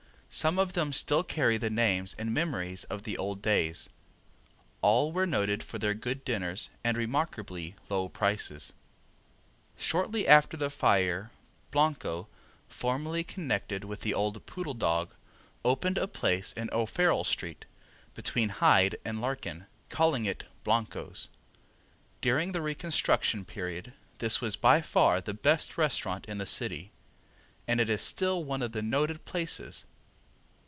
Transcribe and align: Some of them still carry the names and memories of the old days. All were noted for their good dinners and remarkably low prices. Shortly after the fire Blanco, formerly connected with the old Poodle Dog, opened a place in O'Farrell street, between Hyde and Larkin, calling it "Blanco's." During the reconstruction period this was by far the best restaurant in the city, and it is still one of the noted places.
Some 0.33 0.57
of 0.57 0.71
them 0.71 0.93
still 0.93 1.23
carry 1.25 1.57
the 1.57 1.69
names 1.69 2.15
and 2.17 2.33
memories 2.33 2.85
of 2.85 3.03
the 3.03 3.17
old 3.17 3.41
days. 3.41 3.89
All 4.81 5.11
were 5.11 5.27
noted 5.27 5.61
for 5.61 5.77
their 5.77 5.93
good 5.93 6.23
dinners 6.23 6.69
and 6.85 6.95
remarkably 6.97 7.75
low 7.89 8.07
prices. 8.07 8.71
Shortly 9.77 10.25
after 10.25 10.55
the 10.55 10.69
fire 10.69 11.31
Blanco, 11.69 12.29
formerly 12.69 13.25
connected 13.25 13.83
with 13.83 14.03
the 14.03 14.13
old 14.13 14.45
Poodle 14.45 14.73
Dog, 14.73 15.11
opened 15.65 15.97
a 15.97 16.07
place 16.07 16.53
in 16.53 16.69
O'Farrell 16.71 17.25
street, 17.25 17.65
between 18.13 18.47
Hyde 18.47 18.95
and 19.03 19.19
Larkin, 19.19 19.65
calling 19.89 20.23
it 20.23 20.45
"Blanco's." 20.63 21.27
During 22.21 22.53
the 22.53 22.61
reconstruction 22.61 23.43
period 23.43 23.91
this 24.19 24.39
was 24.39 24.55
by 24.55 24.81
far 24.81 25.19
the 25.19 25.33
best 25.33 25.77
restaurant 25.77 26.23
in 26.27 26.37
the 26.37 26.45
city, 26.45 26.93
and 27.67 27.81
it 27.81 27.89
is 27.89 27.99
still 28.01 28.45
one 28.45 28.61
of 28.61 28.71
the 28.71 28.81
noted 28.81 29.25
places. 29.25 29.83